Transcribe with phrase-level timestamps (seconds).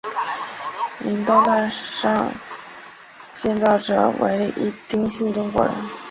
[0.97, 1.67] 林东大楼
[3.39, 5.71] 建造者为一丁姓中国人。